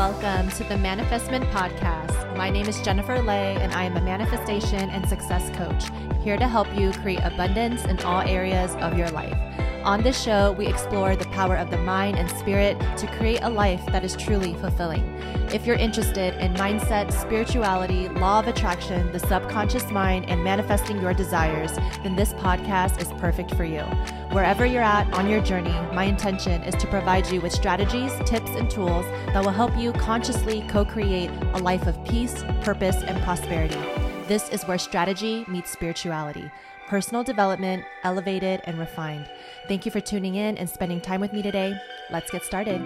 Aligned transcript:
welcome 0.00 0.48
to 0.48 0.64
the 0.64 0.78
Manifesment 0.78 1.44
Podcast. 1.50 2.34
My 2.34 2.48
name 2.48 2.66
is 2.66 2.80
Jennifer 2.80 3.20
Lay, 3.20 3.56
and 3.56 3.70
I 3.74 3.84
am 3.84 3.98
a 3.98 4.00
manifestation 4.00 4.88
and 4.88 5.06
success 5.06 5.54
coach 5.58 5.90
here 6.24 6.38
to 6.38 6.48
help 6.48 6.74
you 6.74 6.90
create 6.90 7.20
abundance 7.22 7.84
in 7.84 8.00
all 8.00 8.22
areas 8.22 8.74
of 8.76 8.96
your 8.96 9.10
life. 9.10 9.36
On 9.84 10.02
this 10.02 10.18
show, 10.18 10.52
we 10.52 10.66
explore 10.66 11.16
the 11.16 11.26
power 11.26 11.54
of 11.54 11.70
the 11.70 11.76
mind 11.76 12.16
and 12.16 12.30
spirit 12.30 12.80
to 12.96 13.06
create 13.18 13.40
a 13.42 13.50
life 13.50 13.84
that 13.88 14.02
is 14.02 14.16
truly 14.16 14.54
fulfilling. 14.54 15.04
If 15.52 15.66
you're 15.66 15.76
interested 15.76 16.34
in 16.36 16.54
mindset, 16.54 17.12
spirituality, 17.12 18.08
law 18.08 18.38
of 18.38 18.46
attraction, 18.46 19.10
the 19.10 19.18
subconscious 19.18 19.90
mind, 19.90 20.30
and 20.30 20.44
manifesting 20.44 21.02
your 21.02 21.12
desires, 21.12 21.72
then 22.04 22.14
this 22.14 22.32
podcast 22.34 23.02
is 23.02 23.08
perfect 23.20 23.56
for 23.56 23.64
you. 23.64 23.80
Wherever 24.30 24.64
you're 24.64 24.80
at 24.80 25.12
on 25.12 25.28
your 25.28 25.42
journey, 25.42 25.74
my 25.92 26.04
intention 26.04 26.62
is 26.62 26.76
to 26.76 26.86
provide 26.86 27.28
you 27.32 27.40
with 27.40 27.52
strategies, 27.52 28.12
tips, 28.24 28.50
and 28.50 28.70
tools 28.70 29.04
that 29.32 29.44
will 29.44 29.50
help 29.50 29.76
you 29.76 29.90
consciously 29.94 30.64
co 30.68 30.84
create 30.84 31.30
a 31.54 31.58
life 31.58 31.88
of 31.88 32.02
peace, 32.04 32.44
purpose, 32.60 33.02
and 33.02 33.20
prosperity. 33.24 33.80
This 34.28 34.48
is 34.50 34.62
where 34.68 34.78
strategy 34.78 35.44
meets 35.48 35.70
spirituality 35.70 36.48
personal 36.86 37.22
development, 37.22 37.84
elevated 38.02 38.60
and 38.64 38.76
refined. 38.76 39.30
Thank 39.68 39.86
you 39.86 39.92
for 39.92 40.00
tuning 40.00 40.34
in 40.34 40.58
and 40.58 40.68
spending 40.68 41.00
time 41.00 41.20
with 41.20 41.32
me 41.32 41.40
today. 41.40 41.72
Let's 42.10 42.32
get 42.32 42.44
started. 42.44 42.80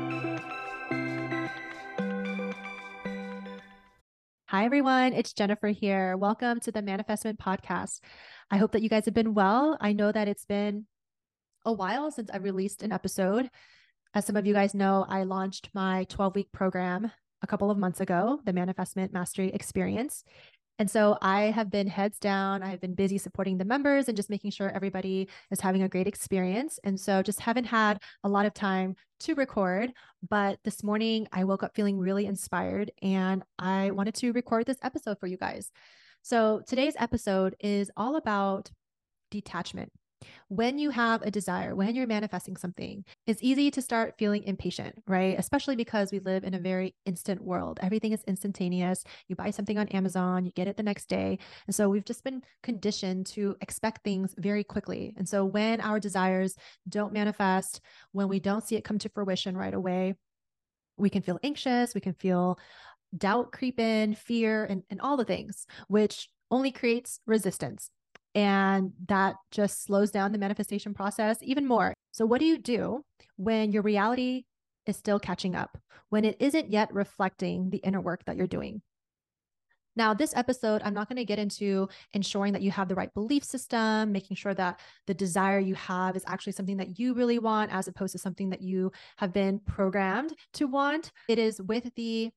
Hi, 4.54 4.66
everyone. 4.66 5.14
It's 5.14 5.32
Jennifer 5.32 5.66
here. 5.66 6.16
Welcome 6.16 6.60
to 6.60 6.70
the 6.70 6.80
Manifesment 6.80 7.40
Podcast. 7.40 7.98
I 8.52 8.56
hope 8.56 8.70
that 8.70 8.82
you 8.82 8.88
guys 8.88 9.04
have 9.06 9.12
been 9.12 9.34
well. 9.34 9.76
I 9.80 9.92
know 9.92 10.12
that 10.12 10.28
it's 10.28 10.44
been 10.44 10.86
a 11.64 11.72
while 11.72 12.12
since 12.12 12.30
I 12.32 12.36
released 12.36 12.84
an 12.84 12.92
episode. 12.92 13.50
As 14.14 14.24
some 14.24 14.36
of 14.36 14.46
you 14.46 14.54
guys 14.54 14.72
know, 14.72 15.06
I 15.08 15.24
launched 15.24 15.70
my 15.74 16.04
12 16.04 16.36
week 16.36 16.52
program 16.52 17.10
a 17.42 17.48
couple 17.48 17.68
of 17.68 17.78
months 17.78 17.98
ago, 18.00 18.38
the 18.44 18.52
Manifesment 18.52 19.12
Mastery 19.12 19.48
Experience. 19.48 20.22
And 20.78 20.90
so 20.90 21.16
I 21.22 21.42
have 21.42 21.70
been 21.70 21.86
heads 21.86 22.18
down. 22.18 22.62
I've 22.62 22.80
been 22.80 22.94
busy 22.94 23.16
supporting 23.16 23.58
the 23.58 23.64
members 23.64 24.08
and 24.08 24.16
just 24.16 24.30
making 24.30 24.50
sure 24.50 24.70
everybody 24.70 25.28
is 25.50 25.60
having 25.60 25.82
a 25.82 25.88
great 25.88 26.08
experience. 26.08 26.80
And 26.82 26.98
so 26.98 27.22
just 27.22 27.40
haven't 27.40 27.64
had 27.64 28.02
a 28.24 28.28
lot 28.28 28.44
of 28.44 28.54
time 28.54 28.96
to 29.20 29.34
record. 29.34 29.92
But 30.28 30.58
this 30.64 30.82
morning 30.82 31.28
I 31.32 31.44
woke 31.44 31.62
up 31.62 31.74
feeling 31.74 31.98
really 31.98 32.26
inspired 32.26 32.90
and 33.02 33.44
I 33.58 33.92
wanted 33.92 34.14
to 34.16 34.32
record 34.32 34.66
this 34.66 34.78
episode 34.82 35.18
for 35.20 35.28
you 35.28 35.36
guys. 35.36 35.70
So 36.22 36.62
today's 36.66 36.94
episode 36.98 37.54
is 37.60 37.90
all 37.96 38.16
about 38.16 38.70
detachment. 39.30 39.92
When 40.48 40.78
you 40.78 40.90
have 40.90 41.22
a 41.22 41.30
desire, 41.30 41.74
when 41.74 41.94
you're 41.94 42.06
manifesting 42.06 42.56
something, 42.56 43.04
it's 43.26 43.42
easy 43.42 43.70
to 43.70 43.82
start 43.82 44.14
feeling 44.18 44.44
impatient, 44.44 45.02
right? 45.06 45.38
Especially 45.38 45.76
because 45.76 46.12
we 46.12 46.18
live 46.20 46.44
in 46.44 46.54
a 46.54 46.58
very 46.58 46.94
instant 47.06 47.42
world. 47.42 47.78
Everything 47.82 48.12
is 48.12 48.22
instantaneous. 48.26 49.04
You 49.28 49.36
buy 49.36 49.50
something 49.50 49.78
on 49.78 49.88
Amazon, 49.88 50.44
you 50.44 50.52
get 50.52 50.68
it 50.68 50.76
the 50.76 50.82
next 50.82 51.08
day. 51.08 51.38
And 51.66 51.74
so 51.74 51.88
we've 51.88 52.04
just 52.04 52.24
been 52.24 52.42
conditioned 52.62 53.26
to 53.26 53.56
expect 53.60 54.04
things 54.04 54.34
very 54.38 54.64
quickly. 54.64 55.14
And 55.16 55.28
so 55.28 55.44
when 55.44 55.80
our 55.80 56.00
desires 56.00 56.56
don't 56.88 57.12
manifest, 57.12 57.80
when 58.12 58.28
we 58.28 58.40
don't 58.40 58.64
see 58.64 58.76
it 58.76 58.84
come 58.84 58.98
to 58.98 59.08
fruition 59.08 59.56
right 59.56 59.74
away, 59.74 60.14
we 60.96 61.10
can 61.10 61.22
feel 61.22 61.40
anxious, 61.42 61.94
we 61.94 62.00
can 62.00 62.14
feel 62.14 62.58
doubt 63.16 63.52
creep 63.52 63.78
in, 63.78 64.14
fear, 64.14 64.64
and, 64.64 64.82
and 64.90 65.00
all 65.00 65.16
the 65.16 65.24
things, 65.24 65.66
which 65.88 66.28
only 66.50 66.70
creates 66.70 67.20
resistance. 67.26 67.90
And 68.34 68.92
that 69.08 69.36
just 69.50 69.84
slows 69.84 70.10
down 70.10 70.32
the 70.32 70.38
manifestation 70.38 70.94
process 70.94 71.38
even 71.40 71.66
more. 71.66 71.94
So, 72.12 72.26
what 72.26 72.40
do 72.40 72.46
you 72.46 72.58
do 72.58 73.04
when 73.36 73.72
your 73.72 73.82
reality 73.82 74.44
is 74.86 74.96
still 74.96 75.18
catching 75.18 75.54
up, 75.54 75.78
when 76.10 76.24
it 76.24 76.36
isn't 76.40 76.70
yet 76.70 76.92
reflecting 76.92 77.70
the 77.70 77.78
inner 77.78 78.00
work 78.00 78.24
that 78.26 78.36
you're 78.36 78.46
doing? 78.46 78.82
Now, 79.96 80.12
this 80.12 80.34
episode, 80.34 80.82
I'm 80.84 80.94
not 80.94 81.08
going 81.08 81.18
to 81.18 81.24
get 81.24 81.38
into 81.38 81.88
ensuring 82.12 82.52
that 82.54 82.62
you 82.62 82.70
have 82.72 82.88
the 82.88 82.96
right 82.96 83.12
belief 83.14 83.44
system, 83.44 84.10
making 84.10 84.36
sure 84.36 84.54
that 84.54 84.80
the 85.06 85.14
desire 85.14 85.60
you 85.60 85.76
have 85.76 86.16
is 86.16 86.24
actually 86.26 86.54
something 86.54 86.78
that 86.78 86.98
you 86.98 87.14
really 87.14 87.38
want, 87.38 87.72
as 87.72 87.86
opposed 87.86 88.12
to 88.12 88.18
something 88.18 88.50
that 88.50 88.60
you 88.60 88.90
have 89.18 89.32
been 89.32 89.60
programmed 89.60 90.34
to 90.54 90.66
want. 90.66 91.12
It 91.28 91.38
is 91.38 91.62
with 91.62 91.94
the 91.94 92.30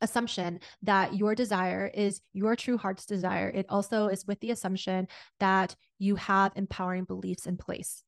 assumption 0.00 0.60
that 0.82 1.14
your 1.14 1.34
desire 1.34 1.90
is 1.92 2.20
your 2.32 2.56
true 2.56 2.76
heart's 2.76 3.06
desire. 3.06 3.48
It 3.48 3.66
also 3.68 4.08
is 4.08 4.26
with 4.26 4.40
the 4.40 4.50
assumption 4.50 5.08
that 5.40 5.76
you 5.98 6.16
have 6.16 6.52
empowering 6.56 7.04
beliefs 7.04 7.46
in 7.46 7.56
place. 7.56 8.02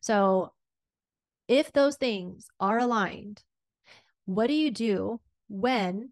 So, 0.00 0.52
if 1.48 1.72
those 1.72 1.96
things 1.96 2.46
are 2.60 2.78
aligned, 2.78 3.42
what 4.24 4.46
do 4.46 4.54
you 4.54 4.70
do 4.70 5.20
when 5.48 6.10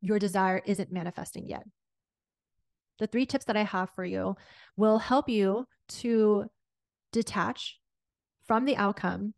your 0.00 0.20
desire 0.20 0.62
isn't 0.64 0.92
manifesting 0.92 1.48
yet? 1.48 1.64
The 3.00 3.08
three 3.08 3.26
tips 3.26 3.46
that 3.46 3.56
I 3.56 3.64
have 3.64 3.90
for 3.90 4.04
you 4.04 4.36
will 4.76 4.98
help 4.98 5.28
you 5.28 5.66
to 5.88 6.48
detach 7.12 7.80
from 8.46 8.64
the 8.64 8.76
outcome 8.76 9.34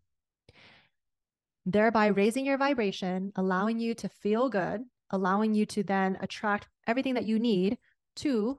thereby 1.66 2.06
raising 2.06 2.46
your 2.46 2.58
vibration, 2.58 3.32
allowing 3.36 3.78
you 3.78 3.94
to 3.94 4.08
feel 4.08 4.48
good, 4.48 4.82
allowing 5.10 5.54
you 5.54 5.66
to 5.66 5.82
then 5.82 6.16
attract 6.20 6.68
everything 6.86 7.14
that 7.14 7.26
you 7.26 7.38
need 7.38 7.78
to 8.16 8.58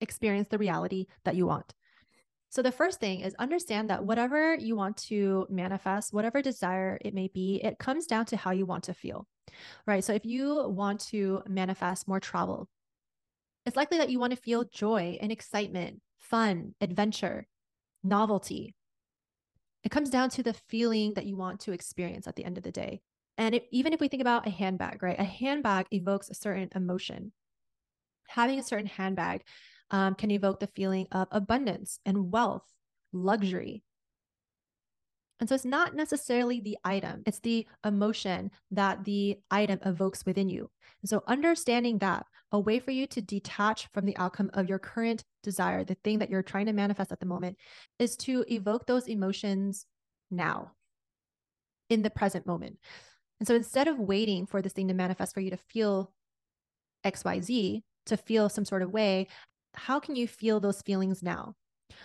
experience 0.00 0.48
the 0.48 0.58
reality 0.58 1.06
that 1.24 1.36
you 1.36 1.46
want. 1.46 1.74
So, 2.48 2.62
the 2.62 2.72
first 2.72 3.00
thing 3.00 3.20
is 3.20 3.34
understand 3.34 3.90
that 3.90 4.04
whatever 4.04 4.54
you 4.54 4.76
want 4.76 4.96
to 5.08 5.46
manifest, 5.50 6.12
whatever 6.12 6.40
desire 6.40 6.98
it 7.00 7.12
may 7.12 7.28
be, 7.28 7.60
it 7.62 7.78
comes 7.78 8.06
down 8.06 8.24
to 8.26 8.36
how 8.36 8.52
you 8.52 8.64
want 8.64 8.84
to 8.84 8.94
feel, 8.94 9.26
right? 9.86 10.02
So, 10.02 10.14
if 10.14 10.24
you 10.24 10.68
want 10.68 11.00
to 11.08 11.42
manifest 11.46 12.08
more 12.08 12.20
travel, 12.20 12.68
it's 13.66 13.76
likely 13.76 13.98
that 13.98 14.10
you 14.10 14.20
want 14.20 14.30
to 14.30 14.40
feel 14.40 14.64
joy 14.64 15.18
and 15.20 15.32
excitement, 15.32 16.00
fun, 16.18 16.74
adventure, 16.80 17.46
novelty, 18.04 18.74
it 19.86 19.92
comes 19.92 20.10
down 20.10 20.28
to 20.30 20.42
the 20.42 20.52
feeling 20.52 21.14
that 21.14 21.26
you 21.26 21.36
want 21.36 21.60
to 21.60 21.70
experience 21.70 22.26
at 22.26 22.34
the 22.34 22.44
end 22.44 22.58
of 22.58 22.64
the 22.64 22.72
day. 22.72 23.00
And 23.38 23.54
it, 23.54 23.68
even 23.70 23.92
if 23.92 24.00
we 24.00 24.08
think 24.08 24.20
about 24.20 24.44
a 24.44 24.50
handbag, 24.50 25.00
right? 25.00 25.14
A 25.16 25.22
handbag 25.22 25.86
evokes 25.92 26.28
a 26.28 26.34
certain 26.34 26.68
emotion. 26.74 27.30
Having 28.26 28.58
a 28.58 28.64
certain 28.64 28.88
handbag 28.88 29.44
um, 29.92 30.16
can 30.16 30.32
evoke 30.32 30.58
the 30.58 30.66
feeling 30.66 31.06
of 31.12 31.28
abundance 31.30 32.00
and 32.04 32.32
wealth, 32.32 32.64
luxury. 33.12 33.84
And 35.38 35.48
so 35.48 35.54
it's 35.54 35.64
not 35.64 35.94
necessarily 35.94 36.60
the 36.60 36.78
item, 36.84 37.22
it's 37.26 37.40
the 37.40 37.66
emotion 37.84 38.50
that 38.70 39.04
the 39.04 39.38
item 39.50 39.78
evokes 39.84 40.24
within 40.24 40.48
you. 40.48 40.70
And 41.02 41.10
so 41.10 41.22
understanding 41.26 41.98
that 41.98 42.24
a 42.52 42.58
way 42.58 42.78
for 42.78 42.90
you 42.90 43.06
to 43.08 43.20
detach 43.20 43.88
from 43.92 44.06
the 44.06 44.16
outcome 44.16 44.50
of 44.54 44.68
your 44.68 44.78
current 44.78 45.24
desire, 45.42 45.84
the 45.84 45.96
thing 46.04 46.20
that 46.20 46.30
you're 46.30 46.42
trying 46.42 46.66
to 46.66 46.72
manifest 46.72 47.12
at 47.12 47.20
the 47.20 47.26
moment, 47.26 47.58
is 47.98 48.16
to 48.16 48.44
evoke 48.48 48.86
those 48.86 49.08
emotions 49.08 49.84
now 50.30 50.72
in 51.90 52.02
the 52.02 52.10
present 52.10 52.46
moment. 52.46 52.78
And 53.38 53.46
so 53.46 53.54
instead 53.54 53.88
of 53.88 53.98
waiting 53.98 54.46
for 54.46 54.62
this 54.62 54.72
thing 54.72 54.88
to 54.88 54.94
manifest 54.94 55.34
for 55.34 55.40
you 55.40 55.50
to 55.50 55.56
feel 55.56 56.12
XYZ, 57.04 57.82
to 58.06 58.16
feel 58.16 58.48
some 58.48 58.64
sort 58.64 58.82
of 58.82 58.92
way, 58.92 59.28
how 59.74 60.00
can 60.00 60.16
you 60.16 60.26
feel 60.26 60.60
those 60.60 60.82
feelings 60.82 61.22
now? 61.22 61.54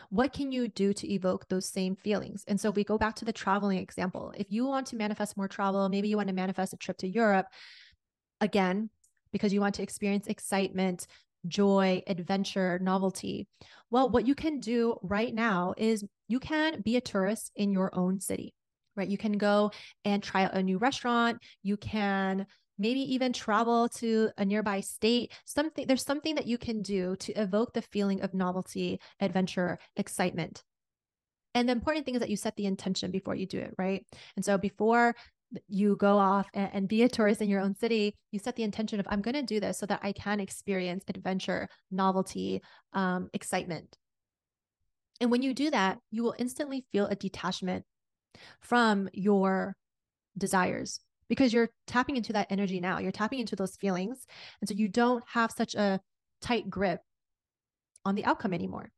What 0.10 0.34
can 0.34 0.52
you 0.52 0.68
do 0.68 0.94
to 0.94 1.14
evoke 1.14 1.48
those 1.48 1.68
same 1.68 1.96
feelings? 1.96 2.44
And 2.48 2.60
so 2.60 2.70
if 2.70 2.76
we 2.76 2.84
go 2.84 2.98
back 2.98 3.16
to 3.16 3.26
the 3.26 3.34
traveling 3.34 3.78
example, 3.78 4.34
if 4.38 4.48
you 4.50 4.66
want 4.66 4.88
to 4.88 4.96
manifest 4.96 5.38
more 5.38 5.48
travel, 5.48 5.88
maybe 5.90 6.10
you 6.10 6.18
want 6.18 6.30
to 6.30 6.36
manifest 6.36 6.74
a 6.74 6.78
trip 6.78 6.98
to 6.98 7.08
Europe, 7.08 7.48
again, 8.40 8.90
because 9.32 9.54
you 9.54 9.62
want 9.62 9.76
to 9.76 9.84
experience 9.84 10.28
excitement, 10.28 11.08
joy, 11.48 12.04
adventure, 12.08 12.80
novelty. 12.80 13.48
Well, 13.90 14.10
what 14.10 14.28
you 14.28 14.36
can 14.36 14.60
do 14.60 14.98
right 15.02 15.34
now 15.34 15.74
is 15.78 16.04
you 16.28 16.40
can 16.40 16.82
be 16.82 16.98
a 16.98 17.02
tourist 17.02 17.52
in 17.56 17.72
your 17.72 17.94
own 17.96 18.20
city, 18.20 18.54
right? 18.96 19.08
You 19.08 19.18
can 19.18 19.38
go 19.38 19.72
and 20.06 20.22
try 20.22 20.44
out 20.44 20.54
a 20.54 20.64
new 20.64 20.78
restaurant. 20.78 21.40
You 21.64 21.78
can 21.78 22.46
maybe 22.78 23.00
even 23.14 23.34
travel 23.34 23.90
to 23.90 24.30
a 24.38 24.46
nearby 24.46 24.80
state 24.80 25.32
something 25.46 25.86
there's 25.88 26.06
something 26.06 26.36
that 26.36 26.48
you 26.48 26.58
can 26.58 26.82
do 26.82 27.16
to 27.18 27.32
evoke 27.34 27.74
the 27.74 27.82
feeling 27.82 28.22
of 28.22 28.34
novelty 28.34 29.00
adventure 29.20 29.78
excitement. 29.96 30.64
And 31.54 31.68
the 31.68 31.74
important 31.74 32.06
thing 32.06 32.16
is 32.16 32.22
that 32.22 32.30
you 32.30 32.38
set 32.38 32.56
the 32.56 32.66
intention 32.66 33.12
before 33.12 33.36
you 33.36 33.46
do 33.46 33.60
it 33.60 33.74
right? 33.78 34.06
And 34.36 34.46
so 34.46 34.58
before 34.58 35.16
you 35.68 35.96
go 35.98 36.18
off 36.18 36.48
and, 36.54 36.70
and, 36.74 36.88
be 36.88 37.04
a 37.04 37.10
tourist 37.10 37.42
in 37.42 37.50
your 37.50 37.60
own 37.60 37.76
city, 37.76 38.16
you 38.32 38.40
set 38.40 38.56
the 38.56 38.64
intention 38.64 39.02
of, 39.02 39.08
I'm 39.10 39.22
going 39.22 39.36
to 39.36 39.42
do 39.42 39.60
this 39.60 39.78
so 39.78 39.86
that 39.88 40.00
I 40.02 40.14
can 40.14 40.40
experience 40.40 41.04
adventure, 41.10 41.68
novelty, 41.92 42.62
um, 42.94 43.30
excitement. 43.34 43.98
And 45.20 45.30
when 45.30 45.42
you 45.42 45.54
do 45.54 45.70
that, 45.72 46.00
you 46.10 46.24
will 46.24 46.36
instantly 46.40 46.86
feel 46.92 47.06
a 47.06 47.16
detachment 47.16 47.86
from 48.60 49.10
your 49.14 49.76
desires 50.38 51.00
because 51.32 51.54
you're 51.54 51.70
tapping 51.88 52.18
into 52.18 52.34
that 52.34 52.48
energy 52.50 52.82
now. 52.82 53.00
You're 53.00 53.14
tapping 53.14 53.40
into 53.40 53.56
those 53.56 53.78
feelings. 53.78 54.28
And 54.60 54.68
so 54.68 54.76
you 54.76 54.90
don't 54.90 55.24
have 55.30 55.50
such 55.50 55.76
a 55.76 56.02
tight 56.42 56.70
grip 56.70 57.00
on 58.04 58.16
the 58.16 58.26
outcome 58.26 58.54
anymore. 58.54 58.92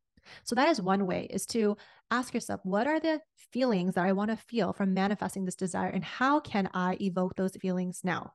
So 0.44 0.56
that 0.56 0.68
is 0.68 0.82
one 0.82 1.06
way 1.06 1.28
is 1.30 1.46
to 1.48 1.78
ask 2.10 2.34
yourself, 2.34 2.62
what 2.64 2.88
are 2.88 3.00
the 3.00 3.22
feelings 3.52 3.94
that 3.94 4.06
I 4.06 4.14
want 4.14 4.32
to 4.32 4.38
feel 4.38 4.74
from 4.74 4.96
manifesting 4.96 5.46
this 5.46 5.54
desire 5.54 5.90
and 5.90 6.04
how 6.04 6.40
can 6.40 6.72
I 6.74 6.98
evoke 7.00 7.36
those 7.36 7.56
feelings 7.56 8.02
now? 8.04 8.34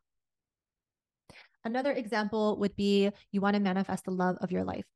Another 1.64 1.90
example 1.90 2.56
would 2.60 2.76
be 2.76 3.10
you 3.32 3.40
want 3.40 3.54
to 3.54 3.60
manifest 3.60 4.04
the 4.04 4.12
love 4.12 4.36
of 4.40 4.52
your 4.52 4.62
life. 4.62 4.86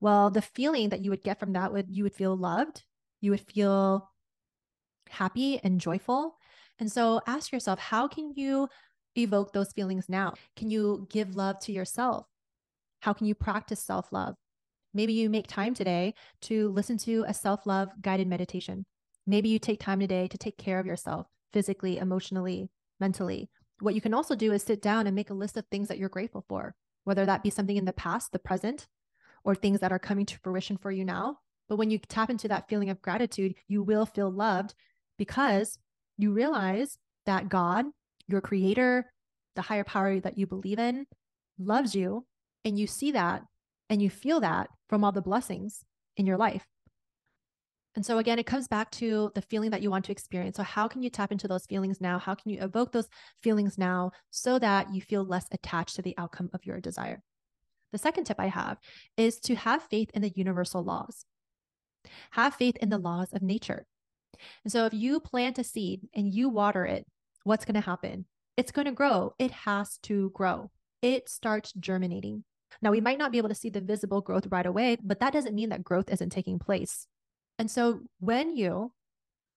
Well, 0.00 0.28
the 0.28 0.42
feeling 0.42 0.88
that 0.88 1.04
you 1.04 1.10
would 1.10 1.22
get 1.22 1.38
from 1.38 1.52
that 1.52 1.72
would 1.72 1.86
you 1.88 2.02
would 2.02 2.16
feel 2.16 2.36
loved, 2.36 2.82
you 3.20 3.30
would 3.30 3.46
feel 3.46 4.10
happy 5.08 5.60
and 5.62 5.80
joyful. 5.80 6.36
And 6.82 6.90
so 6.90 7.20
ask 7.28 7.52
yourself, 7.52 7.78
how 7.78 8.08
can 8.08 8.32
you 8.34 8.68
evoke 9.14 9.52
those 9.52 9.70
feelings 9.70 10.08
now? 10.08 10.34
Can 10.56 10.68
you 10.68 11.06
give 11.12 11.36
love 11.36 11.60
to 11.60 11.70
yourself? 11.70 12.26
How 12.98 13.12
can 13.12 13.28
you 13.28 13.36
practice 13.36 13.78
self-love? 13.78 14.34
Maybe 14.92 15.12
you 15.12 15.30
make 15.30 15.46
time 15.46 15.74
today 15.74 16.14
to 16.40 16.70
listen 16.70 16.98
to 16.98 17.24
a 17.28 17.34
self-love 17.34 17.90
guided 18.02 18.26
meditation. 18.26 18.84
Maybe 19.28 19.48
you 19.48 19.60
take 19.60 19.78
time 19.78 20.00
today 20.00 20.26
to 20.26 20.36
take 20.36 20.58
care 20.58 20.80
of 20.80 20.86
yourself 20.86 21.28
physically, 21.52 21.98
emotionally, 21.98 22.68
mentally. 22.98 23.48
What 23.78 23.94
you 23.94 24.00
can 24.00 24.12
also 24.12 24.34
do 24.34 24.52
is 24.52 24.64
sit 24.64 24.82
down 24.82 25.06
and 25.06 25.14
make 25.14 25.30
a 25.30 25.34
list 25.34 25.56
of 25.56 25.64
things 25.70 25.86
that 25.86 25.98
you're 25.98 26.08
grateful 26.08 26.44
for, 26.48 26.74
whether 27.04 27.24
that 27.24 27.44
be 27.44 27.50
something 27.50 27.76
in 27.76 27.84
the 27.84 27.92
past, 27.92 28.32
the 28.32 28.40
present, 28.40 28.88
or 29.44 29.54
things 29.54 29.78
that 29.78 29.92
are 29.92 30.00
coming 30.00 30.26
to 30.26 30.38
fruition 30.40 30.76
for 30.76 30.90
you 30.90 31.04
now. 31.04 31.38
But 31.68 31.76
when 31.76 31.90
you 31.90 31.98
tap 31.98 32.28
into 32.28 32.48
that 32.48 32.68
feeling 32.68 32.90
of 32.90 33.00
gratitude, 33.02 33.54
you 33.68 33.84
will 33.84 34.04
feel 34.04 34.32
loved 34.32 34.74
because 35.16 35.78
you 36.18 36.32
realize 36.32 36.98
that 37.26 37.48
God, 37.48 37.86
your 38.28 38.40
creator, 38.40 39.10
the 39.56 39.62
higher 39.62 39.84
power 39.84 40.20
that 40.20 40.38
you 40.38 40.46
believe 40.46 40.78
in, 40.78 41.06
loves 41.58 41.94
you. 41.94 42.26
And 42.64 42.78
you 42.78 42.86
see 42.86 43.12
that 43.12 43.42
and 43.90 44.00
you 44.00 44.08
feel 44.08 44.40
that 44.40 44.68
from 44.88 45.04
all 45.04 45.12
the 45.12 45.20
blessings 45.20 45.84
in 46.16 46.26
your 46.26 46.36
life. 46.36 46.64
And 47.94 48.06
so 48.06 48.18
again, 48.18 48.38
it 48.38 48.46
comes 48.46 48.68
back 48.68 48.90
to 48.92 49.30
the 49.34 49.42
feeling 49.42 49.70
that 49.70 49.82
you 49.82 49.90
want 49.90 50.06
to 50.06 50.12
experience. 50.12 50.56
So 50.56 50.62
how 50.62 50.88
can 50.88 51.02
you 51.02 51.10
tap 51.10 51.30
into 51.30 51.46
those 51.46 51.66
feelings 51.66 52.00
now? 52.00 52.18
How 52.18 52.34
can 52.34 52.50
you 52.50 52.62
evoke 52.62 52.92
those 52.92 53.08
feelings 53.42 53.76
now 53.76 54.12
so 54.30 54.58
that 54.58 54.94
you 54.94 55.02
feel 55.02 55.24
less 55.24 55.46
attached 55.52 55.96
to 55.96 56.02
the 56.02 56.14
outcome 56.16 56.48
of 56.54 56.64
your 56.64 56.80
desire? 56.80 57.22
The 57.92 57.98
second 57.98 58.24
tip 58.24 58.40
I 58.40 58.46
have 58.46 58.78
is 59.18 59.38
to 59.40 59.54
have 59.54 59.82
faith 59.82 60.10
in 60.14 60.22
the 60.22 60.32
universal 60.34 60.82
laws. 60.82 61.26
Have 62.30 62.54
faith 62.54 62.76
in 62.80 62.88
the 62.88 62.98
laws 62.98 63.28
of 63.34 63.42
nature. 63.42 63.86
And 64.64 64.72
so 64.72 64.86
if 64.86 64.94
you 64.94 65.20
plant 65.20 65.58
a 65.58 65.64
seed 65.64 66.08
and 66.14 66.32
you 66.32 66.48
water 66.48 66.84
it, 66.84 67.06
what's 67.44 67.64
going 67.64 67.74
to 67.74 67.80
happen? 67.80 68.26
It's 68.56 68.72
going 68.72 68.86
to 68.86 68.92
grow. 68.92 69.34
It 69.38 69.50
has 69.50 69.98
to 70.04 70.30
grow. 70.30 70.70
It 71.00 71.28
starts 71.28 71.72
germinating. 71.72 72.44
Now, 72.80 72.90
we 72.90 73.00
might 73.00 73.18
not 73.18 73.32
be 73.32 73.38
able 73.38 73.48
to 73.48 73.54
see 73.54 73.70
the 73.70 73.80
visible 73.80 74.20
growth 74.20 74.46
right 74.50 74.66
away, 74.66 74.96
but 75.02 75.20
that 75.20 75.32
doesn't 75.32 75.54
mean 75.54 75.68
that 75.70 75.84
growth 75.84 76.10
isn't 76.10 76.30
taking 76.30 76.58
place. 76.58 77.06
And 77.58 77.70
so 77.70 78.00
when 78.18 78.56
you 78.56 78.92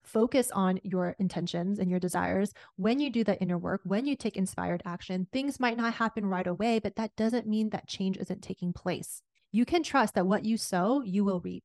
focus 0.04 0.52
on 0.52 0.80
your 0.84 1.16
intentions 1.18 1.80
and 1.80 1.90
your 1.90 2.00
desires, 2.00 2.54
when 2.76 3.00
you 3.00 3.10
do 3.10 3.24
the 3.24 3.40
inner 3.42 3.58
work, 3.58 3.82
when 3.84 4.06
you 4.06 4.16
take 4.16 4.38
inspired 4.38 4.84
action, 4.86 5.28
things 5.32 5.60
might 5.60 5.78
not 5.78 5.96
happen 5.96 6.26
right 6.26 6.46
away, 6.46 6.80
but 6.80 6.96
that 6.96 7.16
doesn't 7.16 7.48
mean 7.48 7.70
that 7.70 7.88
change 7.88 8.18
isn't 8.18 8.42
taking 8.42 8.74
place. 8.74 9.22
You 9.52 9.66
can 9.66 9.84
trust 9.84 10.16
that 10.16 10.28
what 10.28 10.46
you 10.46 10.58
sow, 10.58 11.02
you 11.02 11.24
will 11.24 11.40
reap. 11.40 11.64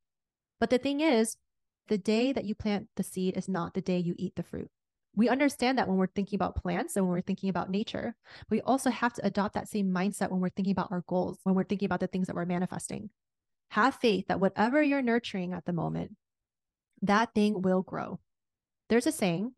But 0.59 0.69
the 0.69 0.77
thing 0.77 1.01
is, 1.01 1.35
the 1.91 1.97
day 1.97 2.31
that 2.31 2.45
you 2.45 2.55
plant 2.55 2.87
the 2.95 3.03
seed 3.03 3.35
is 3.35 3.49
not 3.49 3.73
the 3.73 3.81
day 3.81 3.97
you 3.97 4.15
eat 4.17 4.37
the 4.37 4.43
fruit. 4.43 4.69
We 5.13 5.27
understand 5.27 5.77
that 5.77 5.89
when 5.89 5.97
we're 5.97 6.07
thinking 6.07 6.37
about 6.37 6.55
plants 6.55 6.95
and 6.95 7.05
when 7.05 7.11
we're 7.11 7.19
thinking 7.19 7.49
about 7.49 7.69
nature. 7.69 8.15
We 8.49 8.61
also 8.61 8.89
have 8.89 9.11
to 9.15 9.25
adopt 9.25 9.55
that 9.55 9.67
same 9.67 9.91
mindset 9.91 10.31
when 10.31 10.39
we're 10.39 10.47
thinking 10.55 10.71
about 10.71 10.89
our 10.89 11.03
goals, 11.05 11.39
when 11.43 11.53
we're 11.53 11.65
thinking 11.65 11.87
about 11.87 11.99
the 11.99 12.07
things 12.07 12.27
that 12.27 12.35
we're 12.37 12.45
manifesting. 12.45 13.09
Have 13.71 13.95
faith 13.95 14.27
that 14.27 14.39
whatever 14.39 14.81
you're 14.81 15.01
nurturing 15.01 15.51
at 15.51 15.65
the 15.65 15.73
moment, 15.73 16.15
that 17.01 17.33
thing 17.35 17.61
will 17.61 17.81
grow. 17.81 18.21
There's 18.87 19.07
a 19.07 19.11
saying 19.11 19.51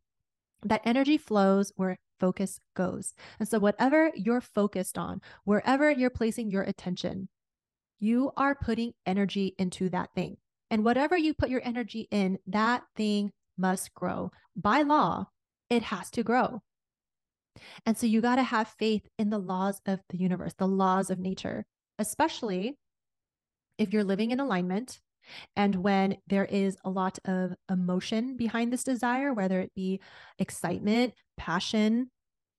that 0.63 0.81
energy 0.83 1.19
flows 1.19 1.71
where 1.75 1.99
focus 2.19 2.59
goes. 2.75 3.13
And 3.37 3.47
so, 3.47 3.59
whatever 3.59 4.11
you're 4.15 4.41
focused 4.41 4.97
on, 4.97 5.21
wherever 5.43 5.91
you're 5.91 6.09
placing 6.09 6.49
your 6.49 6.63
attention, 6.63 7.29
you 7.99 8.31
are 8.35 8.55
putting 8.55 8.93
energy 9.05 9.53
into 9.59 9.87
that 9.89 10.15
thing. 10.15 10.37
And 10.69 10.83
whatever 10.83 11.17
you 11.17 11.33
put 11.33 11.49
your 11.49 11.61
energy 11.63 12.07
in, 12.11 12.39
that 12.47 12.83
thing 12.95 13.31
must 13.57 13.93
grow. 13.93 14.31
By 14.55 14.81
law, 14.81 15.27
it 15.69 15.83
has 15.83 16.09
to 16.11 16.23
grow. 16.23 16.61
And 17.85 17.97
so, 17.97 18.07
you 18.07 18.21
got 18.21 18.37
to 18.37 18.43
have 18.43 18.75
faith 18.79 19.07
in 19.19 19.29
the 19.29 19.37
laws 19.37 19.79
of 19.85 19.99
the 20.09 20.17
universe, 20.17 20.53
the 20.57 20.67
laws 20.67 21.11
of 21.11 21.19
nature, 21.19 21.65
especially 21.99 22.77
if 23.77 23.93
you're 23.93 24.03
living 24.03 24.31
in 24.31 24.39
alignment 24.39 24.99
and 25.55 25.75
when 25.75 26.17
there 26.27 26.45
is 26.45 26.77
a 26.83 26.89
lot 26.89 27.19
of 27.25 27.53
emotion 27.69 28.35
behind 28.35 28.71
this 28.71 28.83
desire, 28.83 29.33
whether 29.33 29.59
it 29.59 29.71
be 29.75 29.99
excitement, 30.39 31.13
passion, 31.37 32.09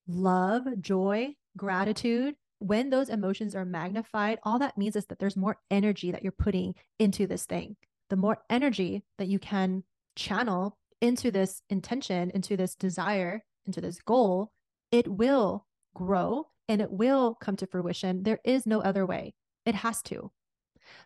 love, 0.06 0.64
joy, 0.80 1.34
gratitude, 1.56 2.34
when 2.58 2.90
those 2.90 3.08
emotions 3.08 3.54
are 3.54 3.64
magnified, 3.64 4.38
all 4.42 4.58
that 4.58 4.78
means 4.78 4.96
is 4.96 5.06
that 5.06 5.18
there's 5.18 5.36
more 5.36 5.58
energy 5.70 6.10
that 6.12 6.22
you're 6.22 6.32
putting 6.32 6.74
into 6.98 7.26
this 7.26 7.46
thing. 7.46 7.76
The 8.10 8.16
more 8.16 8.38
energy 8.50 9.04
that 9.18 9.28
you 9.28 9.38
can 9.38 9.84
channel 10.16 10.78
into 11.00 11.30
this 11.30 11.62
intention, 11.68 12.30
into 12.30 12.56
this 12.56 12.74
desire, 12.74 13.44
into 13.66 13.80
this 13.80 14.00
goal, 14.00 14.52
it 14.90 15.08
will 15.08 15.66
grow 15.94 16.48
and 16.68 16.80
it 16.80 16.90
will 16.90 17.34
come 17.34 17.56
to 17.56 17.66
fruition. 17.66 18.22
There 18.22 18.40
is 18.44 18.66
no 18.66 18.80
other 18.80 19.04
way. 19.06 19.34
It 19.66 19.74
has 19.74 20.02
to. 20.02 20.30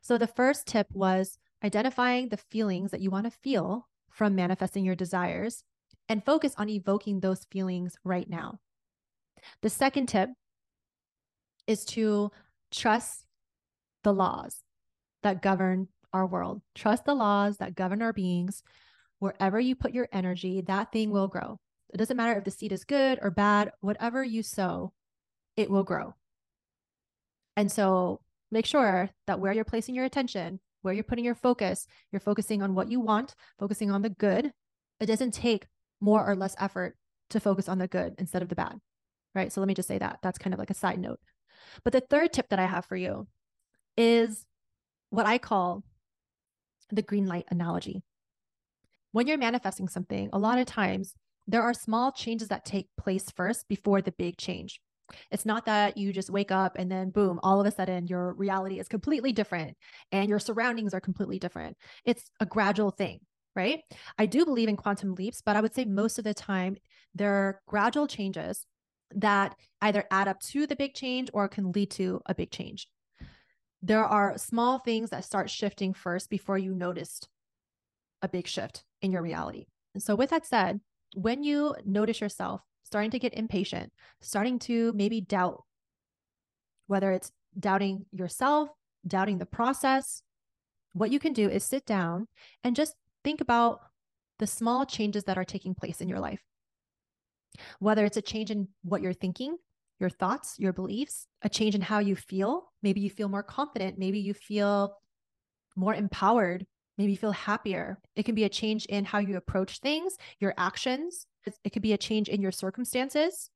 So 0.02 0.18
the 0.18 0.26
first 0.26 0.66
tip 0.66 0.88
was 0.92 1.38
identifying 1.64 2.28
the 2.28 2.36
feelings 2.36 2.90
that 2.90 3.00
you 3.00 3.10
want 3.10 3.24
to 3.24 3.30
feel 3.30 3.88
from 4.10 4.34
manifesting 4.34 4.84
your 4.84 4.94
desires 4.94 5.62
and 6.08 6.24
focus 6.24 6.54
on 6.56 6.68
evoking 6.68 7.20
those 7.20 7.46
feelings 7.50 7.94
right 8.04 8.28
now. 8.28 8.58
The 9.62 9.70
second 9.70 10.06
tip 10.06 10.30
is 11.66 11.84
to 11.86 12.30
trust 12.70 13.26
the 14.02 14.12
laws 14.12 14.62
that 15.22 15.42
govern 15.42 15.88
our 16.12 16.26
world. 16.26 16.62
Trust 16.74 17.04
the 17.04 17.14
laws 17.14 17.58
that 17.58 17.74
govern 17.74 18.02
our 18.02 18.12
beings. 18.12 18.62
Wherever 19.18 19.58
you 19.58 19.74
put 19.74 19.94
your 19.94 20.08
energy, 20.12 20.60
that 20.62 20.92
thing 20.92 21.10
will 21.10 21.28
grow. 21.28 21.58
It 21.92 21.96
doesn't 21.96 22.16
matter 22.16 22.38
if 22.38 22.44
the 22.44 22.50
seed 22.50 22.72
is 22.72 22.84
good 22.84 23.18
or 23.22 23.30
bad, 23.30 23.72
whatever 23.80 24.22
you 24.22 24.42
sow, 24.42 24.92
it 25.56 25.70
will 25.70 25.82
grow. 25.82 26.14
And 27.56 27.72
so 27.72 28.20
make 28.50 28.66
sure 28.66 29.10
that 29.26 29.40
where 29.40 29.52
you're 29.52 29.64
placing 29.64 29.94
your 29.94 30.04
attention, 30.04 30.60
where 30.82 30.94
you're 30.94 31.04
putting 31.04 31.24
your 31.24 31.34
focus, 31.34 31.86
you're 32.12 32.20
focusing 32.20 32.62
on 32.62 32.74
what 32.74 32.90
you 32.90 33.00
want, 33.00 33.34
focusing 33.58 33.90
on 33.90 34.02
the 34.02 34.10
good. 34.10 34.52
It 35.00 35.06
doesn't 35.06 35.34
take 35.34 35.66
more 36.00 36.24
or 36.24 36.36
less 36.36 36.54
effort 36.58 36.96
to 37.30 37.40
focus 37.40 37.68
on 37.68 37.78
the 37.78 37.88
good 37.88 38.14
instead 38.18 38.42
of 38.42 38.48
the 38.48 38.54
bad. 38.54 38.78
Right. 39.34 39.52
So 39.52 39.60
let 39.60 39.68
me 39.68 39.74
just 39.74 39.88
say 39.88 39.98
that. 39.98 40.18
That's 40.22 40.38
kind 40.38 40.54
of 40.54 40.58
like 40.58 40.70
a 40.70 40.74
side 40.74 40.98
note. 40.98 41.20
But 41.84 41.92
the 41.92 42.00
third 42.00 42.32
tip 42.32 42.48
that 42.50 42.58
I 42.58 42.66
have 42.66 42.86
for 42.86 42.96
you 42.96 43.26
is 43.96 44.44
what 45.10 45.26
I 45.26 45.38
call 45.38 45.84
the 46.90 47.02
green 47.02 47.26
light 47.26 47.46
analogy. 47.50 48.02
When 49.12 49.26
you're 49.26 49.38
manifesting 49.38 49.88
something, 49.88 50.28
a 50.32 50.38
lot 50.38 50.58
of 50.58 50.66
times 50.66 51.14
there 51.46 51.62
are 51.62 51.74
small 51.74 52.12
changes 52.12 52.48
that 52.48 52.64
take 52.64 52.88
place 52.98 53.30
first 53.30 53.68
before 53.68 54.02
the 54.02 54.12
big 54.12 54.36
change. 54.36 54.80
It's 55.30 55.46
not 55.46 55.64
that 55.64 55.96
you 55.96 56.12
just 56.12 56.30
wake 56.30 56.50
up 56.50 56.76
and 56.76 56.90
then 56.90 57.10
boom, 57.10 57.40
all 57.42 57.60
of 57.60 57.66
a 57.66 57.70
sudden 57.70 58.06
your 58.06 58.34
reality 58.34 58.78
is 58.78 58.88
completely 58.88 59.32
different 59.32 59.76
and 60.12 60.28
your 60.28 60.38
surroundings 60.38 60.92
are 60.92 61.00
completely 61.00 61.38
different. 61.38 61.76
It's 62.04 62.30
a 62.40 62.46
gradual 62.46 62.90
thing, 62.90 63.20
right? 63.56 63.80
I 64.18 64.26
do 64.26 64.44
believe 64.44 64.68
in 64.68 64.76
quantum 64.76 65.14
leaps, 65.14 65.40
but 65.40 65.56
I 65.56 65.62
would 65.62 65.74
say 65.74 65.86
most 65.86 66.18
of 66.18 66.24
the 66.24 66.34
time 66.34 66.76
there 67.14 67.32
are 67.32 67.60
gradual 67.66 68.06
changes 68.06 68.66
that 69.14 69.56
either 69.80 70.04
add 70.10 70.28
up 70.28 70.40
to 70.40 70.66
the 70.66 70.76
big 70.76 70.92
change 70.92 71.30
or 71.32 71.48
can 71.48 71.72
lead 71.72 71.90
to 71.92 72.20
a 72.26 72.34
big 72.34 72.50
change. 72.50 72.88
There 73.82 74.04
are 74.04 74.38
small 74.38 74.78
things 74.78 75.10
that 75.10 75.24
start 75.24 75.50
shifting 75.50 75.94
first 75.94 76.30
before 76.30 76.58
you 76.58 76.74
noticed 76.74 77.28
a 78.22 78.28
big 78.28 78.46
shift 78.46 78.84
in 79.02 79.12
your 79.12 79.22
reality. 79.22 79.66
And 79.94 80.02
so, 80.02 80.14
with 80.14 80.30
that 80.30 80.46
said, 80.46 80.80
when 81.14 81.42
you 81.42 81.74
notice 81.84 82.20
yourself 82.20 82.62
starting 82.82 83.10
to 83.10 83.18
get 83.18 83.34
impatient, 83.34 83.92
starting 84.20 84.58
to 84.58 84.92
maybe 84.94 85.20
doubt, 85.20 85.62
whether 86.86 87.12
it's 87.12 87.30
doubting 87.58 88.06
yourself, 88.12 88.70
doubting 89.06 89.38
the 89.38 89.46
process, 89.46 90.22
what 90.94 91.12
you 91.12 91.18
can 91.18 91.32
do 91.32 91.48
is 91.48 91.64
sit 91.64 91.84
down 91.86 92.26
and 92.64 92.74
just 92.74 92.94
think 93.22 93.40
about 93.40 93.80
the 94.38 94.46
small 94.46 94.86
changes 94.86 95.24
that 95.24 95.36
are 95.36 95.44
taking 95.44 95.74
place 95.74 96.00
in 96.00 96.08
your 96.08 96.20
life. 96.20 96.40
Whether 97.78 98.04
it's 98.04 98.16
a 98.16 98.22
change 98.22 98.50
in 98.50 98.68
what 98.82 99.02
you're 99.02 99.12
thinking, 99.12 99.56
your 100.00 100.10
thoughts, 100.10 100.56
your 100.58 100.72
beliefs, 100.72 101.26
a 101.42 101.48
change 101.48 101.74
in 101.74 101.80
how 101.80 101.98
you 101.98 102.16
feel. 102.16 102.72
Maybe 102.82 103.00
you 103.00 103.10
feel 103.10 103.28
more 103.28 103.42
confident. 103.42 103.98
Maybe 103.98 104.20
you 104.20 104.34
feel 104.34 104.96
more 105.76 105.94
empowered. 105.94 106.66
Maybe 106.96 107.12
you 107.12 107.18
feel 107.18 107.32
happier. 107.32 107.98
It 108.16 108.24
can 108.24 108.34
be 108.34 108.44
a 108.44 108.48
change 108.48 108.86
in 108.86 109.04
how 109.04 109.18
you 109.18 109.36
approach 109.36 109.78
things, 109.80 110.16
your 110.40 110.54
actions, 110.56 111.26
it 111.64 111.70
could 111.70 111.82
be 111.82 111.92
a 111.92 111.98
change 111.98 112.28
in 112.28 112.42
your 112.42 112.52
circumstances, 112.52 113.50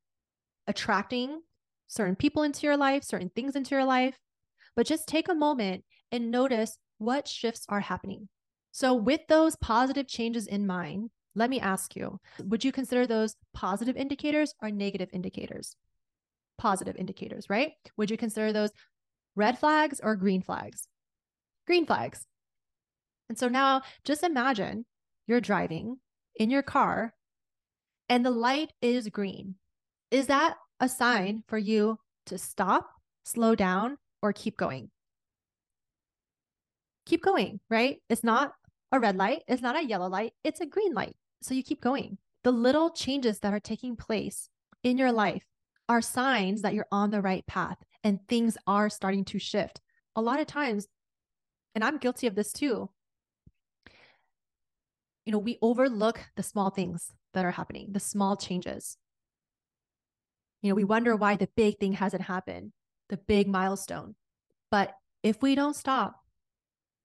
attracting 0.67 1.41
certain 1.89 2.17
people 2.17 2.43
into 2.43 2.67
your 2.67 2.77
life, 2.77 3.05
certain 3.05 3.31
things 3.31 3.57
into 3.57 3.75
your 3.75 3.85
life. 3.85 4.19
But 4.77 4.87
just 4.87 5.07
take 5.07 5.29
a 5.29 5.35
moment 5.35 5.85
and 6.11 6.31
notice 6.31 6.79
what 6.99 7.29
shifts 7.29 7.67
are 7.69 7.81
happening. 7.81 8.29
So, 8.71 8.95
with 8.95 9.21
those 9.29 9.57
positive 9.57 10.09
changes 10.09 10.47
in 10.47 10.67
mind, 10.67 11.11
let 11.35 11.51
me 11.51 11.61
ask 11.61 11.97
you 11.97 12.21
would 12.39 12.65
you 12.65 12.73
consider 12.73 13.07
those 13.07 13.37
positive 13.53 13.97
indicators 13.97 14.55
or 14.63 14.71
negative 14.71 15.11
indicators? 15.13 15.77
Positive 16.63 16.95
indicators, 16.95 17.51
right? 17.51 17.73
Would 17.97 18.09
you 18.09 18.17
consider 18.17 18.53
those 18.53 18.71
red 19.35 19.59
flags 19.59 20.01
or 20.01 20.15
green 20.15 20.43
flags? 20.43 20.87
Green 21.67 21.87
flags. 21.87 22.25
And 23.29 23.37
so 23.37 23.49
now 23.49 23.83
just 24.05 24.23
imagine 24.23 24.87
you're 25.27 25.41
driving 25.41 25.97
in 26.37 26.51
your 26.51 26.63
car 26.63 27.15
and 28.09 28.25
the 28.25 28.31
light 28.31 28.73
is 28.81 29.09
green. 29.09 29.57
Is 30.13 30.29
that 30.29 30.55
a 30.79 30.89
sign 30.89 31.43
for 31.49 31.59
you 31.59 31.99
to 32.27 32.39
stop, 32.39 32.89
slow 33.25 33.57
down, 33.57 33.99
or 34.23 34.33
keep 34.33 34.57
going? 34.57 34.89
Keep 37.07 37.25
going, 37.25 37.59
right? 37.71 37.97
It's 38.09 38.23
not 38.23 38.53
a 38.93 39.01
red 39.01 39.17
light, 39.17 39.43
it's 39.49 39.63
not 39.63 39.77
a 39.77 39.85
yellow 39.85 40.09
light, 40.09 40.33
it's 40.45 40.61
a 40.61 40.67
green 40.67 40.95
light. 40.95 41.17
So 41.43 41.55
you 41.55 41.65
keep 41.65 41.81
going. 41.81 42.19
The 42.45 42.53
little 42.53 42.91
changes 42.91 43.41
that 43.41 43.53
are 43.53 43.59
taking 43.59 43.97
place 43.97 44.49
in 44.85 44.97
your 44.97 45.11
life 45.11 45.43
are 45.93 46.01
signs 46.01 46.63
that 46.63 46.73
you're 46.73 46.87
on 46.91 47.11
the 47.11 47.21
right 47.21 47.47
path 47.47 47.77
and 48.03 48.19
things 48.27 48.57
are 48.67 48.89
starting 48.89 49.27
to 49.27 49.39
shift. 49.39 49.79
A 50.17 50.23
lot 50.23 50.41
of 50.41 50.47
times, 50.47 50.89
and 51.75 51.85
I'm 51.85 51.99
guilty 51.99 52.27
of 52.27 52.35
this 52.35 52.51
too, 52.51 52.89
you 55.27 55.33
know, 55.33 55.39
we 55.39 55.59
overlook 55.61 56.21
the 56.35 56.43
small 56.43 56.71
things 56.71 57.13
that 57.35 57.45
are 57.45 57.51
happening, 57.51 57.89
the 57.93 58.01
small 58.01 58.37
changes. 58.37 58.97
You 60.63 60.71
know, 60.71 60.75
we 60.75 60.85
wonder 60.85 61.15
why 61.15 61.37
the 61.37 61.49
big 61.57 61.79
thing 61.79 61.93
hasn't 61.93 62.23
happened, 62.23 62.73
the 63.11 63.19
big 63.19 63.47
milestone. 63.47 64.15
But 64.71 64.95
if 65.23 65.43
we 65.43 65.55
don't 65.55 65.77
stop 65.77 66.17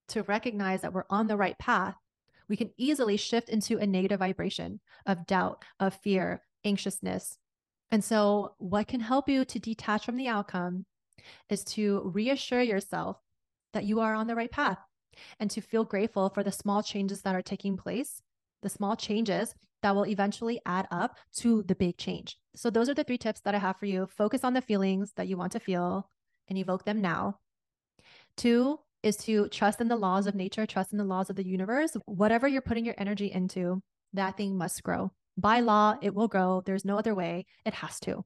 to 0.08 0.22
recognize 0.22 0.80
that 0.80 0.94
we're 0.94 1.04
on 1.10 1.26
the 1.26 1.36
right 1.36 1.58
path, 1.58 1.94
we 2.48 2.56
can 2.56 2.70
easily 2.78 3.18
shift 3.18 3.50
into 3.50 3.76
a 3.76 3.86
negative 3.86 4.20
vibration 4.20 4.80
of 5.04 5.26
doubt, 5.26 5.62
of 5.78 5.94
fear, 6.02 6.40
anxiousness. 6.64 7.36
And 7.90 8.04
so, 8.04 8.54
what 8.58 8.88
can 8.88 9.00
help 9.00 9.28
you 9.28 9.44
to 9.44 9.58
detach 9.58 10.04
from 10.04 10.16
the 10.16 10.28
outcome 10.28 10.84
is 11.48 11.64
to 11.64 12.02
reassure 12.14 12.62
yourself 12.62 13.18
that 13.72 13.84
you 13.84 14.00
are 14.00 14.14
on 14.14 14.26
the 14.26 14.34
right 14.34 14.50
path 14.50 14.78
and 15.40 15.50
to 15.50 15.60
feel 15.60 15.84
grateful 15.84 16.28
for 16.28 16.42
the 16.42 16.52
small 16.52 16.82
changes 16.82 17.22
that 17.22 17.34
are 17.34 17.42
taking 17.42 17.76
place, 17.76 18.22
the 18.62 18.68
small 18.68 18.94
changes 18.96 19.54
that 19.82 19.94
will 19.94 20.06
eventually 20.06 20.60
add 20.66 20.86
up 20.90 21.16
to 21.36 21.62
the 21.64 21.74
big 21.74 21.96
change. 21.96 22.38
So, 22.54 22.70
those 22.70 22.88
are 22.88 22.94
the 22.94 23.04
three 23.04 23.18
tips 23.18 23.40
that 23.40 23.54
I 23.54 23.58
have 23.58 23.78
for 23.78 23.86
you. 23.86 24.06
Focus 24.06 24.44
on 24.44 24.54
the 24.54 24.60
feelings 24.60 25.12
that 25.16 25.28
you 25.28 25.36
want 25.36 25.52
to 25.52 25.60
feel 25.60 26.10
and 26.48 26.58
evoke 26.58 26.84
them 26.84 27.00
now. 27.00 27.38
Two, 28.36 28.80
is 29.02 29.16
to 29.16 29.48
trust 29.48 29.80
in 29.80 29.88
the 29.88 29.96
laws 29.96 30.26
of 30.26 30.34
nature, 30.34 30.66
trust 30.66 30.92
in 30.92 30.98
the 30.98 31.04
laws 31.04 31.30
of 31.30 31.36
the 31.36 31.46
universe. 31.46 31.96
Whatever 32.06 32.48
you're 32.48 32.62
putting 32.62 32.84
your 32.84 32.96
energy 32.98 33.30
into, 33.30 33.82
that 34.12 34.36
thing 34.36 34.56
must 34.56 34.82
grow. 34.82 35.12
By 35.38 35.60
law, 35.60 35.96
it 36.02 36.14
will 36.14 36.26
grow. 36.26 36.62
There's 36.66 36.84
no 36.84 36.98
other 36.98 37.14
way. 37.14 37.46
It 37.64 37.74
has 37.74 38.00
to. 38.00 38.24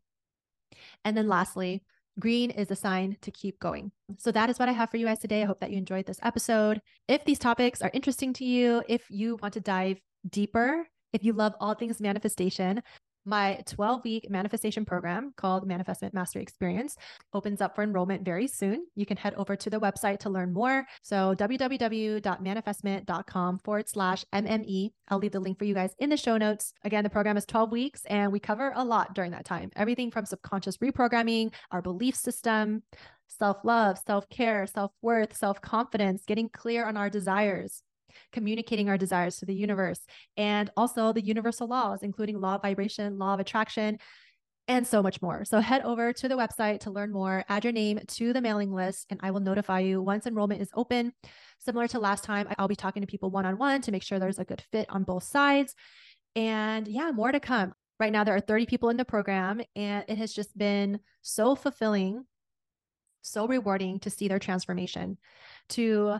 And 1.05 1.15
then 1.15 1.29
lastly, 1.29 1.83
green 2.19 2.51
is 2.51 2.71
a 2.71 2.77
sign 2.77 3.19
to 3.21 3.31
keep 3.31 3.61
going. 3.61 3.93
So 4.19 4.33
that 4.33 4.49
is 4.49 4.59
what 4.59 4.71
I 4.71 4.73
have 4.73 4.91
for 4.91 4.97
you 4.97 5.05
guys 5.05 5.19
today. 5.19 5.43
I 5.43 5.47
hope 5.47 5.61
that 5.61 5.71
you 5.71 5.77
enjoyed 5.77 6.07
this 6.07 6.21
episode. 6.23 6.81
If 7.09 7.25
these 7.27 7.39
topics 7.39 7.83
are 7.83 7.91
interesting 7.93 8.33
to 8.35 8.47
you, 8.47 8.83
if 8.89 9.05
you 9.11 9.37
want 9.43 9.53
to 9.55 9.61
dive 9.61 10.01
deeper, 10.29 10.89
if 11.13 11.23
you 11.23 11.35
love 11.35 11.55
all 11.61 11.75
things 11.75 12.01
manifestation, 12.01 12.83
my 13.25 13.63
12 13.67 14.05
week 14.05 14.31
manifestation 14.31 14.85
program 14.85 15.33
called 15.37 15.67
Manifesment 15.67 16.15
Mastery 16.15 16.43
Experience 16.43 16.97
opens 17.33 17.61
up 17.61 17.75
for 17.75 17.83
enrollment 17.83 18.25
very 18.25 18.47
soon. 18.49 18.87
You 18.95 19.07
can 19.07 19.17
head 19.17 19.35
over 19.35 19.57
to 19.57 19.71
the 19.71 19.81
website 19.81 20.19
to 20.21 20.31
learn 20.31 20.53
more. 20.53 20.87
So, 21.03 21.35
www.manifesment.com 21.37 23.59
forward 23.59 23.89
slash 23.89 24.25
MME. 24.33 24.91
I'll 25.09 25.19
leave 25.19 25.33
the 25.33 25.41
link 25.41 25.59
for 25.59 25.65
you 25.65 25.75
guys 25.75 25.97
in 25.99 26.11
the 26.11 26.17
show 26.17 26.37
notes. 26.37 26.73
Again, 26.85 27.03
the 27.05 27.11
program 27.11 27.37
is 27.37 27.47
12 27.47 27.71
weeks 27.71 28.05
and 28.07 28.33
we 28.33 28.41
cover 28.41 28.73
a 28.75 28.85
lot 28.85 29.15
during 29.15 29.31
that 29.33 29.45
time 29.45 29.71
everything 29.77 30.11
from 30.11 30.27
subconscious 30.27 30.79
reprogramming, 30.79 31.53
our 31.71 31.83
belief 31.83 32.17
system, 32.17 32.83
self 33.29 33.59
love, 33.65 33.99
self 34.05 34.29
care, 34.29 34.67
self 34.67 34.91
worth, 35.01 35.37
self 35.37 35.61
confidence, 35.61 36.25
getting 36.27 36.49
clear 36.49 36.85
on 36.87 36.97
our 36.97 37.11
desires 37.11 37.83
communicating 38.33 38.89
our 38.89 38.99
desires 38.99 39.37
to 39.39 39.47
the 39.47 39.55
universe, 39.55 40.01
and 40.37 40.71
also 40.77 41.13
the 41.13 41.25
universal 41.25 41.67
laws, 41.67 42.03
including 42.03 42.41
law 42.41 42.57
of 42.57 42.63
vibration, 42.63 43.19
law 43.19 43.35
of 43.35 43.41
attraction, 43.41 43.99
and 44.69 44.87
so 44.87 45.03
much 45.03 45.21
more. 45.21 45.45
So 45.45 45.61
head 45.61 45.83
over 45.83 46.13
to 46.13 46.29
the 46.29 46.37
website 46.37 46.81
to 46.81 46.91
learn 46.91 47.13
more, 47.13 47.45
add 47.49 47.65
your 47.65 47.73
name 47.73 47.99
to 48.07 48.33
the 48.33 48.41
mailing 48.41 48.73
list, 48.73 49.07
and 49.11 49.19
I 49.23 49.31
will 49.31 49.41
notify 49.41 49.81
you 49.81 50.01
once 50.01 50.27
enrollment 50.27 50.63
is 50.63 50.71
open. 50.75 51.13
Similar 51.59 51.89
to 51.89 51.99
last 51.99 52.25
time, 52.25 52.47
I'll 52.59 52.69
be 52.69 52.77
talking 52.77 53.03
to 53.03 53.07
people 53.07 53.31
one 53.31 53.47
on 53.47 53.59
one 53.59 53.81
to 53.83 53.93
make 53.93 54.03
sure 54.03 54.19
there's 54.19 54.39
a 54.39 54.45
good 54.45 54.63
fit 54.71 54.87
on 54.89 55.03
both 55.03 55.25
sides. 55.25 55.75
And 56.37 56.87
yeah, 56.87 57.11
more 57.11 57.33
to 57.33 57.41
come. 57.41 57.75
Right 57.99 58.13
now, 58.13 58.25
there 58.25 58.35
are 58.35 58.41
30 58.41 58.67
people 58.67 58.89
in 58.89 58.97
the 58.97 59.05
program, 59.05 59.61
and 59.77 60.05
it 60.09 60.19
has 60.19 60.33
just 60.33 60.57
been 60.57 61.01
so 61.21 61.55
fulfilling, 61.55 62.25
so 63.21 63.47
rewarding 63.47 64.01
to 64.01 64.11
see 64.11 64.29
their 64.29 64.39
transformation, 64.39 65.19
to 65.71 66.19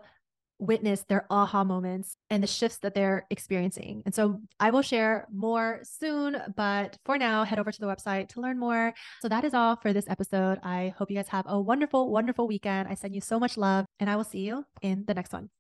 witness 0.63 1.05
their 1.09 1.27
aha 1.31 1.65
moments 1.65 2.17
and 2.33 2.43
the 2.43 2.47
shifts 2.47 2.79
that 2.79 2.95
they're 2.95 3.27
experiencing. 3.29 4.03
And 4.07 4.15
so 4.15 4.41
I 4.59 4.71
will 4.71 4.81
share 4.81 5.29
more 5.31 5.81
soon, 5.83 6.39
but 6.57 6.99
for 7.05 7.19
now, 7.19 7.45
head 7.45 7.59
over 7.59 7.71
to 7.71 7.81
the 7.81 7.87
website 7.87 8.31
to 8.31 8.41
learn 8.41 8.59
more. 8.59 8.95
So 9.21 9.29
that 9.29 9.45
is 9.45 9.53
all 9.53 9.77
for 9.77 9.93
this 9.93 10.09
episode. 10.09 10.59
I 10.63 10.95
hope 10.97 11.11
you 11.11 11.17
guys 11.17 11.29
have 11.29 11.45
a 11.47 11.61
wonderful, 11.61 12.11
wonderful 12.11 12.49
weekend. 12.49 12.89
I 12.89 12.95
send 12.95 13.15
you 13.15 13.21
so 13.21 13.39
much 13.39 13.59
love, 13.59 13.85
and 14.01 14.09
I 14.09 14.17
will 14.17 14.25
see 14.25 14.41
you 14.41 14.65
in 14.81 15.05
the 15.07 15.13
next 15.15 15.35
one. 15.35 15.51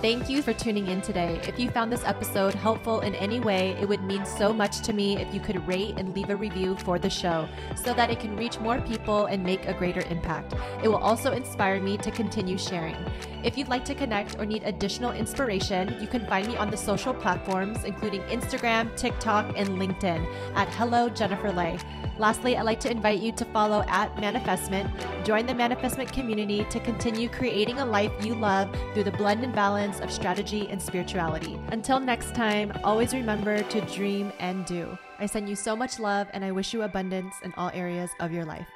Thank 0.00 0.28
you 0.28 0.42
for 0.42 0.52
tuning 0.52 0.88
in 0.88 1.00
today. 1.00 1.40
If 1.46 1.58
you 1.58 1.70
found 1.70 1.92
this 1.92 2.04
episode 2.04 2.54
helpful 2.54 3.00
in 3.00 3.14
any 3.16 3.40
way, 3.40 3.76
it 3.80 3.88
would 3.88 4.02
mean 4.02 4.24
so 4.24 4.52
much 4.52 4.80
to 4.82 4.92
me 4.92 5.16
if 5.16 5.32
you 5.32 5.40
could 5.40 5.66
rate 5.66 5.94
and 5.96 6.14
leave 6.14 6.30
a 6.30 6.36
review 6.36 6.76
for 6.76 6.98
the 6.98 7.10
show 7.10 7.48
so 7.76 7.94
that 7.94 8.10
it 8.10 8.18
can 8.18 8.36
reach 8.36 8.58
more 8.58 8.80
people 8.80 9.26
and 9.26 9.42
make 9.44 9.66
a 9.66 9.74
greater 9.74 10.02
impact. 10.10 10.54
It 10.82 10.88
will 10.88 10.96
also 10.96 11.32
inspire 11.32 11.80
me 11.80 11.96
to 11.98 12.10
continue 12.10 12.58
sharing. 12.58 12.96
If 13.44 13.56
you'd 13.56 13.68
like 13.68 13.84
to 13.86 13.94
connect 13.94 14.38
or 14.38 14.46
need 14.46 14.62
additional 14.64 15.12
inspiration, 15.12 15.96
you 16.00 16.06
can 16.22 16.30
find 16.30 16.46
me 16.46 16.56
on 16.56 16.70
the 16.70 16.76
social 16.76 17.12
platforms, 17.12 17.84
including 17.84 18.20
Instagram, 18.22 18.94
TikTok, 18.96 19.52
and 19.56 19.68
LinkedIn 19.70 20.24
at 20.54 20.68
Hello 20.68 21.08
Jennifer 21.08 21.50
Lay. 21.50 21.78
Lastly, 22.18 22.56
I'd 22.56 22.62
like 22.62 22.80
to 22.80 22.90
invite 22.90 23.20
you 23.20 23.32
to 23.32 23.44
follow 23.46 23.84
at 23.88 24.16
Manifesment. 24.20 24.88
Join 25.24 25.46
the 25.46 25.54
Manifesment 25.54 26.12
community 26.12 26.64
to 26.70 26.78
continue 26.80 27.28
creating 27.28 27.78
a 27.78 27.84
life 27.84 28.12
you 28.24 28.34
love 28.34 28.74
through 28.94 29.04
the 29.04 29.12
blend 29.12 29.42
and 29.42 29.54
balance 29.54 30.00
of 30.00 30.12
strategy 30.12 30.68
and 30.68 30.80
spirituality. 30.80 31.58
Until 31.72 31.98
next 31.98 32.34
time, 32.34 32.72
always 32.84 33.14
remember 33.14 33.62
to 33.62 33.80
dream 33.82 34.32
and 34.38 34.64
do. 34.64 34.96
I 35.18 35.26
send 35.26 35.48
you 35.48 35.56
so 35.56 35.74
much 35.74 35.98
love 35.98 36.28
and 36.32 36.44
I 36.44 36.52
wish 36.52 36.72
you 36.72 36.82
abundance 36.82 37.34
in 37.42 37.52
all 37.56 37.70
areas 37.74 38.10
of 38.20 38.32
your 38.32 38.44
life. 38.44 38.68